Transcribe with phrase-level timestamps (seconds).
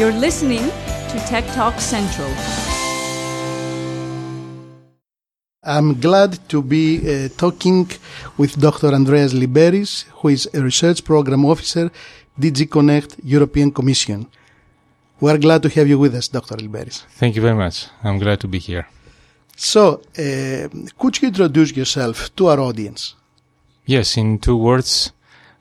[0.00, 0.64] You're listening
[1.10, 2.32] to Tech Talk Central.
[5.62, 7.86] I'm glad to be uh, talking
[8.38, 8.94] with Dr.
[8.94, 11.90] Andreas Lymberis, who is a research program officer,
[12.40, 14.26] DG Connect European Commission.
[15.20, 16.56] We're glad to have you with us, Dr.
[16.56, 17.04] Lymberis.
[17.18, 17.88] Thank you very much.
[18.02, 18.86] I'm glad to be here.
[19.54, 23.16] So, uh, could you introduce yourself to our audience?
[23.84, 25.12] Yes, in two words,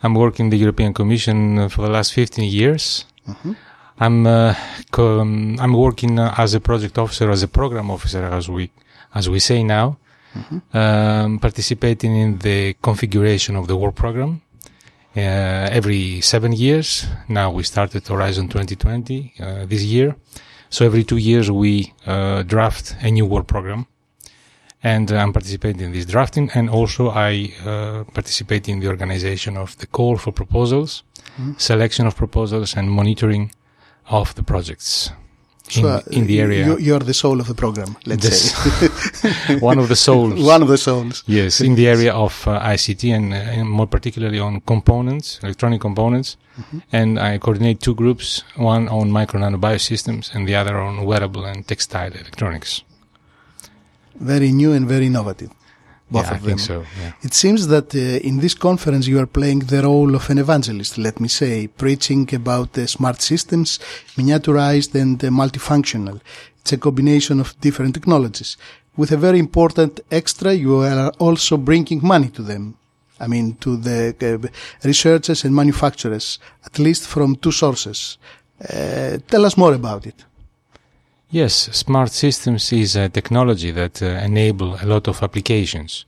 [0.02, 3.04] I'm working in the European Commission for the last 15 years.
[3.28, 3.54] Mm-hmm.
[4.00, 4.56] I'm uh,
[4.98, 8.72] um, I'm working uh, as a project officer, as a program officer, as we
[9.14, 9.98] as we say now,
[10.74, 14.42] um, participating in the configuration of the work program
[15.18, 17.08] uh, every seven years.
[17.28, 20.16] Now we started Horizon 2020 uh, this year,
[20.70, 23.86] so every two years we uh, draft a new work program,
[24.82, 29.78] and I'm participating in this drafting, and also I uh, participate in the organization of
[29.80, 31.04] the call for proposals,
[31.58, 33.52] selection of proposals, and monitoring
[34.08, 35.12] of the projects
[35.76, 36.66] in, So, uh, in the area.
[36.66, 39.60] You, you're the soul of the program, let's This- say.
[39.72, 40.34] one of the souls.
[40.42, 41.24] One of the souls.
[41.28, 45.82] Yes, in the area of uh, ICT and, uh, and more particularly on components, electronic
[45.82, 46.38] components.
[46.92, 51.46] And I coordinate two groups, one on micro nano biosystems and the other on wearable
[51.46, 52.84] and textile electronics.
[54.20, 55.52] Very new and very innovative.
[56.12, 56.48] Both yeah, of I them.
[56.48, 56.86] think so.
[57.02, 57.12] Yeah.
[57.22, 60.98] It seems that uh, in this conference you are playing the role of an evangelist,
[60.98, 63.80] let me say, preaching about uh, smart systems,
[64.18, 66.20] miniaturized and uh, multifunctional.
[66.62, 68.58] It's a combination of different technologies.
[68.98, 72.76] With a very important extra, you are also bringing money to them.
[73.20, 74.48] I mean, to the uh,
[74.84, 78.18] researchers and manufacturers, at least from two sources.
[78.62, 80.26] Uh, tell us more about it.
[81.32, 86.06] Yes, smart systems is a technology that uh, enable a lot of applications,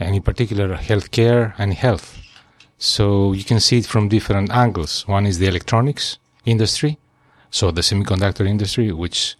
[0.00, 2.18] and in particular healthcare and health.
[2.78, 5.06] So you can see it from different angles.
[5.06, 6.98] One is the electronics industry,
[7.50, 9.36] so the semiconductor industry, which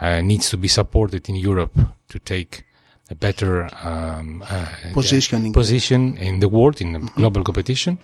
[0.00, 2.64] uh, needs to be supported in Europe to take
[3.10, 5.52] a better um, uh, Positioning.
[5.52, 7.98] position in the world in the global competition.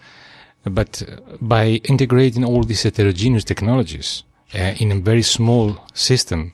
[0.65, 4.23] But uh, by integrating all these heterogeneous technologies
[4.55, 6.53] uh, in a very small system,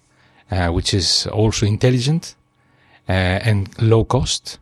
[0.50, 2.36] uh, which is also intelligent
[3.08, 4.58] uh, and low cost,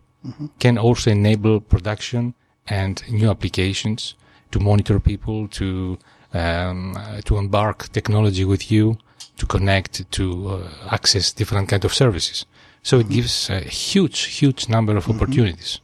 [0.58, 2.34] can also enable production
[2.66, 4.14] and new applications
[4.50, 5.98] to monitor people, to
[6.32, 8.98] um, to embark technology with you,
[9.36, 12.46] to connect, to uh, access different kind of services.
[12.82, 15.80] So it gives a huge, huge number of opportunities.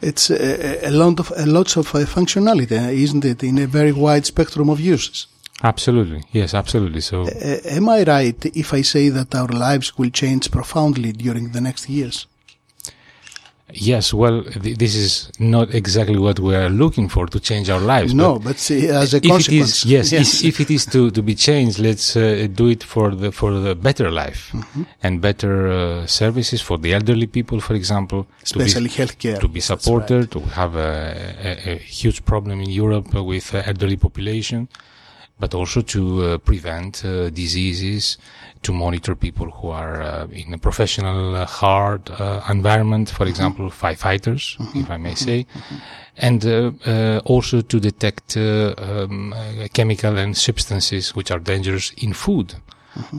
[0.00, 3.92] It's a, a lot of, a lots of uh, functionality, isn't it, in a very
[3.92, 5.26] wide spectrum of uses.
[5.62, 7.00] Absolutely, yes, absolutely.
[7.02, 11.52] So Uh, am I right if I say that our lives will change profoundly during
[11.52, 12.26] the next years?
[13.72, 17.78] yes, well, th- this is not exactly what we are looking for to change our
[17.80, 18.12] lives.
[18.12, 19.84] No, but but see, as a if consequence.
[19.84, 23.14] is, yes, If, if it is to, to be changed, let's uh, do it for
[23.14, 24.82] the for the better life Mm-hmm.
[25.04, 29.38] and better uh, services for the elderly people, for example, to be- especially healthcare.
[29.38, 30.34] to be supported.
[30.34, 30.90] We have a,
[31.50, 34.68] a, a huge problem in Europe with uh, elderly population,
[35.40, 38.18] but also to uh, prevent uh, diseases,
[38.62, 43.70] to monitor people who are uh, in a professional uh, hard uh, environment, for example,
[43.70, 45.46] firefighters, if I may say,
[46.18, 51.90] and uh, uh, also to detect uh, um, uh, chemical and substances which are dangerous
[51.92, 52.54] in food.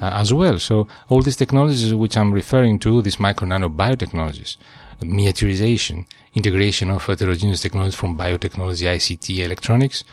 [0.01, 0.59] Uh, as well.
[0.59, 4.57] So all these technologies which I'm referring to, these micro nano biotechnologies,
[4.99, 6.05] miniaturization,
[6.35, 10.03] integration of heterogeneous technologies from biotechnology, ICT, electronics,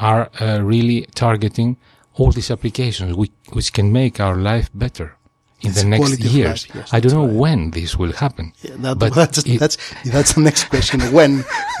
[0.00, 1.76] are uh, really targeting
[2.14, 5.14] all these applications which, which can make our life better
[5.60, 6.68] in It's the next years.
[6.68, 7.34] life, yes, I don't know right.
[7.34, 8.52] when this will happen.
[8.62, 11.00] Yeah, that, But that's, it- that's, that's the next question.
[11.12, 11.44] When?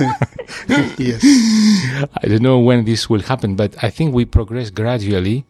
[0.98, 1.22] yes.
[2.22, 5.44] I don't know when this will happen, but I think we progress gradually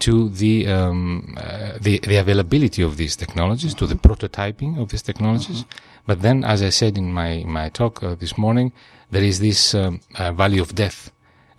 [0.00, 5.00] to the, um, uh, the the availability of these technologies, to the prototyping of these
[5.00, 5.64] technologies.
[6.06, 8.72] But then, as I said in my my talk uh, this morning,
[9.10, 11.10] there is this um, uh, valley of death,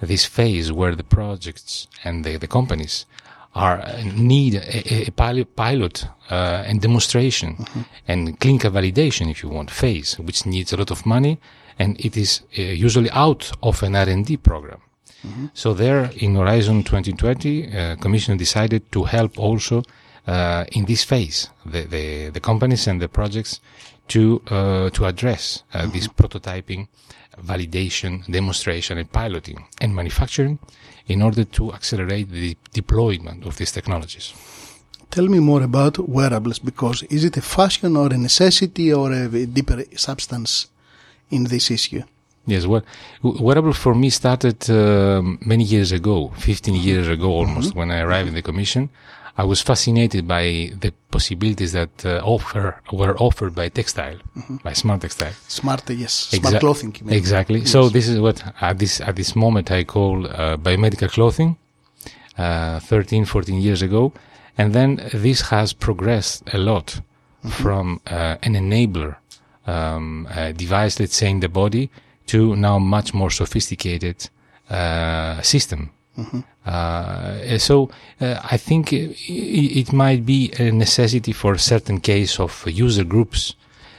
[0.01, 3.05] this phase where the projects and the, the companies
[3.53, 7.65] are uh, need a, a pilot, pilot uh, and demonstration
[8.07, 11.39] and clinical validation, if you want, phase, which needs a lot of money,
[11.79, 14.81] and it is uh, usually out of an R&D program.
[15.53, 19.83] So there, in Horizon 2020, uh, Commission decided to help also
[20.27, 23.59] uh, in this phase the, the, the companies and the projects
[24.07, 26.87] to uh, to address uh, this prototyping,
[27.41, 30.59] validation, demonstration, and piloting and manufacturing
[31.07, 34.33] in order to accelerate the deployment of these technologies.
[35.11, 39.45] Tell me more about wearables because is it a fashion or a necessity or a
[39.45, 40.67] deeper substance
[41.29, 42.03] in this issue?
[42.47, 42.83] Yes, well,
[43.23, 48.27] wearable for me started um many years ago, 15 years ago almost, when I arrived
[48.27, 48.89] in the commission.
[49.37, 54.17] I was fascinated by the possibilities that uh, offer were offered by textile,
[54.63, 55.33] by smart textile.
[55.47, 56.95] Smart, yes, smart clothing.
[57.01, 57.13] mean.
[57.13, 57.65] Exactly.
[57.65, 61.57] So this is what at this at this moment I call uh, biomedical clothing.
[62.37, 64.11] Uh, 13, 14 years ago,
[64.57, 66.99] and then this has progressed a lot
[67.49, 69.15] from uh, an enabler
[69.65, 70.27] um,
[70.57, 71.89] device, let's say, in the body,
[72.27, 74.29] to now much more sophisticated
[74.69, 75.41] uh,
[76.15, 76.43] system.
[76.65, 77.89] Uh, so
[78.21, 79.15] uh, I think i
[79.81, 83.55] it might be a necessity for certain case of user groups,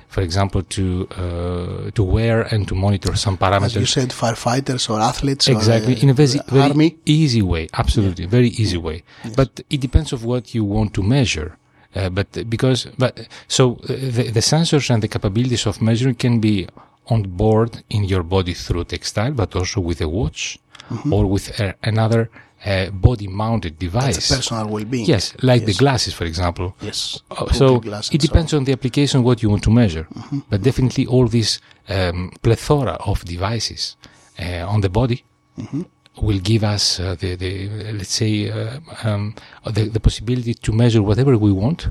[0.08, 3.80] for example, to uh, to wear and to monitor some As parameters.
[3.80, 7.68] you said, firefighters or athletes Exactly, or uh, in a very, very easy way.
[7.72, 9.02] Absolutely, very easy way.
[9.36, 11.56] But it depends of what you want to measure.
[11.94, 16.40] Uh, but because, but so uh, the, the sensors and the capabilities of measuring can
[16.40, 16.68] be
[17.08, 20.58] on board in your body through textile, but also with a watch
[20.90, 21.12] Mm-hmm.
[21.12, 22.30] or with a, another
[22.64, 24.14] uh, body-mounted device.
[24.16, 25.06] That's personal well-being.
[25.06, 26.74] Yes, like the glasses, for example.
[26.80, 27.20] Yes.
[27.30, 30.38] Uh, so it so depends on the application what you want to measure, Mm-hmm.
[30.50, 33.96] but definitely all this um, plethora of devices
[34.38, 35.24] uh, on the body
[35.58, 35.82] Mm-hmm.
[36.26, 39.34] will give us uh, the, the uh, let's say uh, um,
[39.76, 41.88] the, the possibility to measure whatever we want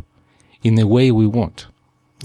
[0.64, 1.68] in the way we want,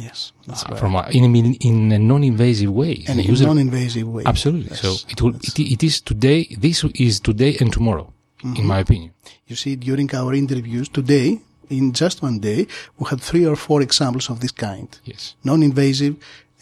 [0.07, 1.39] Yes, uh, from a, in, a,
[1.69, 2.95] in a non-invasive way.
[3.09, 4.23] and in user- non-invasive way.
[4.33, 4.75] absolutely.
[4.77, 5.35] So it will.
[5.37, 6.41] It, it is today.
[6.65, 8.07] This is today and tomorrow,
[8.43, 8.57] Mm-hmm.
[8.61, 9.11] in my opinion.
[9.51, 11.29] You see, during our interviews today,
[11.69, 12.67] in just one day,
[12.99, 14.89] we had three or four examples of this kind.
[15.05, 16.15] Yes, Non-invasive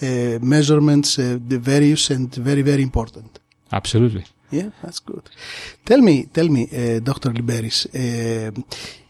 [0.02, 3.38] uh, measurements, uh, the various and very, very important.
[3.72, 4.24] absolutely.
[4.50, 5.24] Yeah, that's good.
[5.84, 7.30] Tell me, tell me, uh, Dr.
[7.36, 8.50] Lymberis, uh,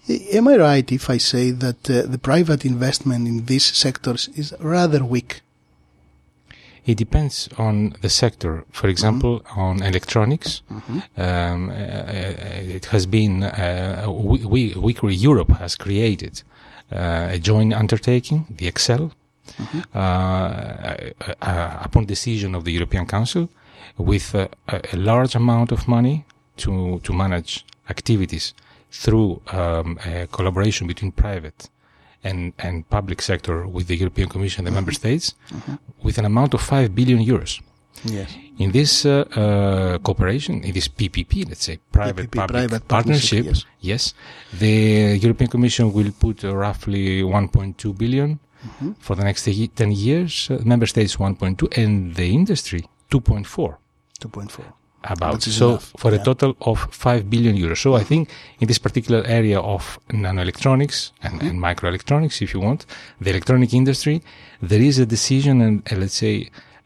[0.08, 4.54] am I right if I say that uh, the private investment in these sectors is
[4.60, 5.40] rather weak?
[6.86, 8.64] It depends on the sector.
[8.72, 11.72] For example, on electronics, um, uh,
[12.76, 16.42] it has been uh, we, we, Europe has created
[16.90, 19.12] uh, a joint undertaking, the ECSEL,
[19.94, 20.96] uh, uh,
[21.42, 23.50] uh, upon decision of the European Council,
[23.98, 26.24] with uh, a, a large amount of money
[26.56, 28.54] to to manage activities
[28.90, 31.68] through um, a collaboration between private
[32.24, 35.34] and, and public sector with the European Commission and the member states
[36.02, 37.60] with an amount of 5 billion euros.
[38.04, 38.36] Yes.
[38.58, 43.44] In this uh, uh, cooperation, in this PPP, let's say private PPP, public private partnership,
[43.44, 44.14] partnership, yes.
[44.52, 48.94] the European Commission will put uh, roughly 1.2 billion Mm-hmm.
[48.98, 53.76] for the next 10 years, uh, member states 1.2 and the industry 2.4
[54.20, 54.64] 2.4.
[55.04, 58.28] about so enough, for a total of 5 billion euros so i think
[58.60, 61.48] in this particular area of nanoelectronics and, Mm-hmm.
[61.48, 62.86] and microelectronics if you want
[63.20, 64.22] the electronic industry
[64.62, 66.34] there is a decision and uh, let's say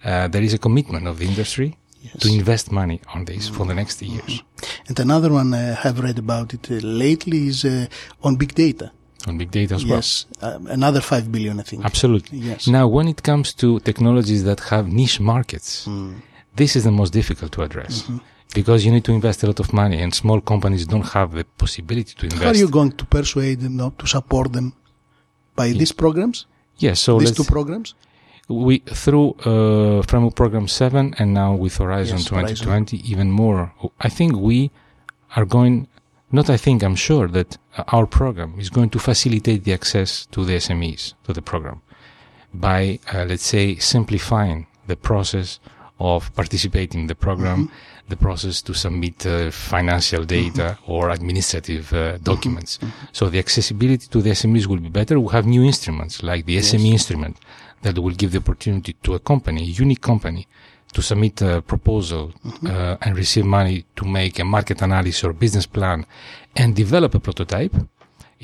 [0.05, 1.77] uh, there is a commitment of the industry
[2.19, 4.43] to invest money on this for the next years
[4.89, 6.75] And another one I have read about it uh,
[7.05, 7.87] lately is uh,
[8.27, 8.87] on big data.
[9.29, 11.85] on big data as well Yes, um, another 5 billion, I think.
[11.85, 12.67] absolutely Yes.
[12.67, 16.15] now when it comes to technologies that have niche markets Mm.
[16.61, 18.19] This is the most difficult to address Mm-hmm.
[18.55, 21.45] because you need to invest a lot of money and small companies don't have the
[21.65, 24.67] possibility to invest How are you going to persuade them not to support them
[25.61, 26.39] by these programs?
[26.87, 27.89] yes so these two programs?
[28.49, 33.61] we through uh, framework program 7 and now with horizon Yes, 2020 even more
[34.07, 34.59] i think we
[35.37, 35.75] are going
[36.39, 37.51] not i think i'm sure that
[37.95, 41.79] our program is going to facilitate the access to the smes to the program
[42.69, 42.81] by
[43.15, 45.49] uh, let's say simplifying the process
[46.03, 47.71] of participating in the program
[48.09, 52.79] the process to submit uh, financial data or administrative uh, documents.
[53.13, 55.19] So the accessibility to the smes will be better.
[55.21, 57.37] We have new instruments like the sme instrument
[57.83, 60.47] that will give the opportunity to a company, a unique company,
[60.93, 62.33] to submit a proposal
[62.67, 66.05] uh, and receive money to make a market analysis or business plan
[66.57, 67.75] and develop a prototype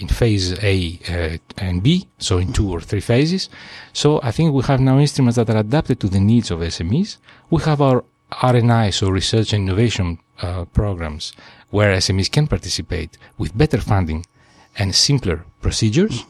[0.01, 3.49] in phase A uh, and B, so in two or three phases.
[3.93, 7.19] So I think we have now instruments that are adapted to the needs of SMEs.
[7.51, 8.05] We have our
[8.43, 11.33] R&I, so research and innovation uh, programs,
[11.71, 14.25] where SMEs can participate with better funding
[14.77, 16.25] and simpler procedures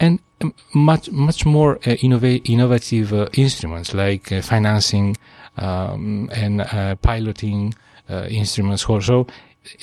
[0.00, 5.16] and um, much much more uh, innova- innovative uh, instruments like uh, financing
[5.56, 7.74] um, and uh, piloting
[8.10, 9.26] uh, instruments also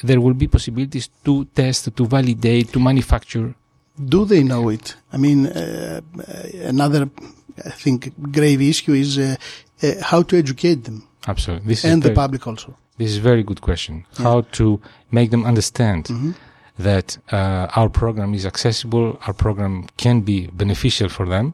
[0.04, 3.54] there will be possibilities to test to validate to manufacture
[4.16, 4.96] Do they know it?
[5.14, 7.10] I mean, uh, uh, another,
[7.66, 8.00] I think,
[8.32, 9.36] grave issue is uh,
[9.84, 12.76] uh, how to educate them absolutely this and the very, public also.
[12.98, 14.66] this is a very good question how to
[15.12, 16.32] make them understand Mm-hmm.
[16.80, 21.54] that uh, our program is accessible our program can be beneficial for them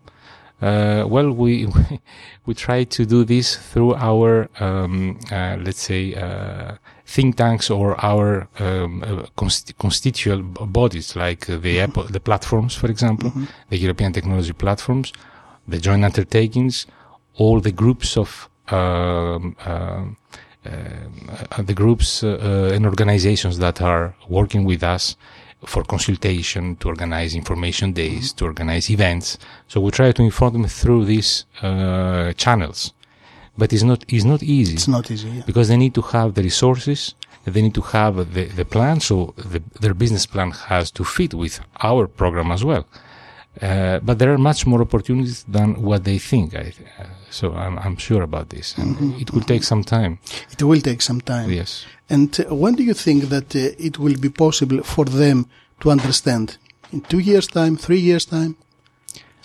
[0.59, 1.67] Uh, well, we
[2.47, 6.75] we try to do this through our um, uh, let's say uh,
[7.07, 12.75] think tanks or our um, uh, const- constituent bodies, like uh, the Apple, the platforms,
[12.75, 13.31] for example,
[13.69, 15.13] the European technology platforms,
[15.67, 16.85] the joint undertakings,
[17.35, 20.17] all the groups of um, um,
[20.65, 25.15] uh, the groups uh, uh, and organizations that are working with us
[25.65, 29.37] for consultation, to organize information days, to organize events.
[29.67, 32.93] So we try to inform them through these uh, channels.
[33.57, 35.29] But it's not it's not easy It's not easy.
[35.29, 35.43] Yeah.
[35.45, 39.33] because they need to have the resources, they need to have the, the plan, so
[39.37, 42.85] the, their business plan has to fit with our program as well.
[43.61, 46.53] Uh, but there are much more opportunities than what they think.
[46.53, 50.19] I, uh, so I'm, I'm sure about this, and it will take some time.
[50.51, 51.49] It will take some time.
[51.49, 51.85] Yes.
[52.09, 55.47] And uh, when do you think that uh, it will be possible for them
[55.79, 56.57] to understand?
[56.93, 58.55] In two years' time, three years' time?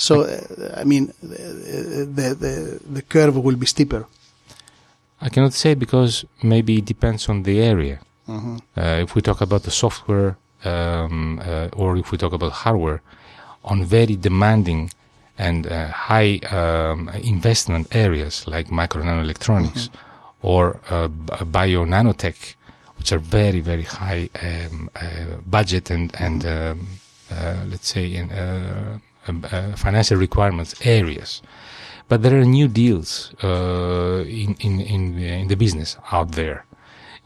[0.06, 1.26] So, uh, I mean, uh,
[2.18, 4.02] the, the, the curve will be steeper.
[5.20, 7.98] I cannot say because maybe it depends on the area.
[8.76, 10.30] Uh, if we talk about the software,
[10.64, 13.00] um, uh, or if we talk about hardware,
[13.64, 14.90] on very demanding
[15.38, 19.88] and uh, high um, investment areas like micro nanoelectronics
[20.42, 22.54] or uh, b- bio nanotech,
[22.98, 26.86] which are very very high um, uh, budget and and um,
[27.30, 28.30] uh, let's say in
[29.26, 31.42] uh, um, uh, financial requirements areas.
[32.08, 36.64] But there are new deals uh, in, in, in, the, in the business out there.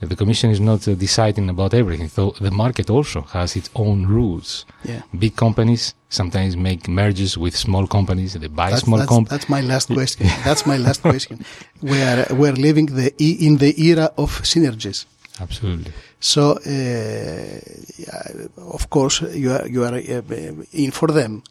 [0.00, 2.09] The Commission is not uh, deciding about everything.
[2.09, 4.67] So the market also has its own rules.
[4.85, 5.00] Yeah.
[5.19, 8.35] Big companies sometimes make mergers with small companies.
[8.35, 9.31] They buy That's, small companies.
[9.31, 10.26] that's my last question.
[10.45, 11.45] That's my last question.
[11.81, 15.07] We are, we're living the, e- in the era of synergies.
[15.41, 15.93] Absolutely.
[16.21, 21.43] So, uh, of course, you are, you are uh, in for them.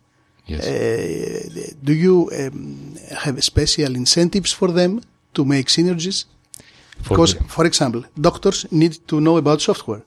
[0.48, 0.64] Yes.
[0.68, 5.02] Uh, do you um, have special incentives for them
[5.34, 6.26] to make synergies?
[7.02, 10.04] For Because, the- for example, doctors need to know about software.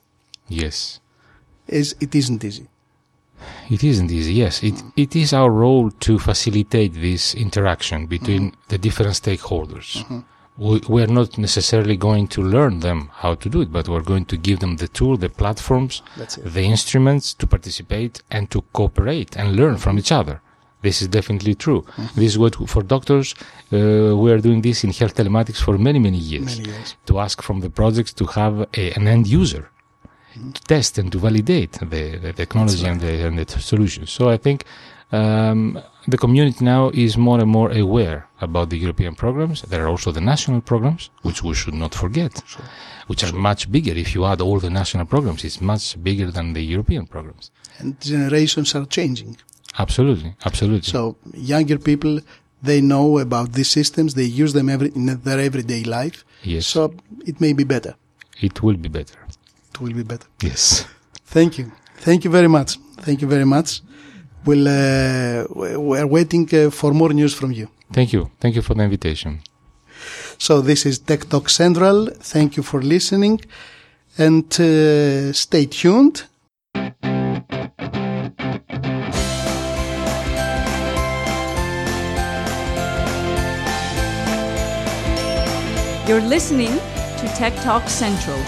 [0.47, 0.99] yes.
[1.67, 2.65] Is it isn't easy.
[3.69, 4.63] It isn't easy, yes.
[4.63, 10.03] It, it is our role to facilitate this interaction between the different stakeholders.
[10.67, 14.25] We, we're not necessarily going to learn them how to do it, but we're going
[14.25, 16.01] to give them the tool, the platforms,
[16.55, 20.41] the instruments to participate and to cooperate and learn from each other.
[20.81, 21.85] This is definitely true.
[22.15, 23.35] This is what, for doctors,
[23.71, 26.57] uh, we are doing this in health telematics for many, many years.
[26.57, 26.95] Many years.
[27.07, 29.69] To ask from the projects to have a, an end user
[30.53, 34.11] to test and to validate the, the technology and the, and the t- solutions.
[34.11, 34.63] So I think
[35.11, 39.61] um, the community now is more and more aware about the European programs.
[39.63, 42.33] There are also the national programs, which we should not forget,
[43.07, 43.93] which are much bigger.
[43.93, 47.51] If you add all the national programs, it's much bigger than the European programs.
[47.79, 49.37] And generations are changing.
[49.77, 50.89] Absolutely, absolutely.
[50.89, 52.19] So younger people,
[52.61, 54.13] they know about these systems.
[54.13, 56.25] They use them every, in their everyday life.
[56.43, 56.65] Yes.
[56.65, 56.93] So
[57.25, 57.95] it may be better.
[58.41, 59.17] it will be better.
[59.71, 60.27] It will be better.
[60.41, 60.85] Yes.
[61.25, 61.71] Thank you.
[61.97, 62.77] Thank you very much.
[62.97, 63.81] Thank you very much.
[64.45, 67.67] We'll, uh, we- we're waiting uh, for more news from you.
[67.91, 68.29] Thank you.
[68.39, 69.41] Thank you for the invitation.
[70.37, 72.07] So this is Tech Talk Central.
[72.33, 73.41] Thank you for listening
[74.17, 76.23] and uh, stay tuned.
[86.07, 86.71] You're listening
[87.19, 88.39] to Tech Talk Central.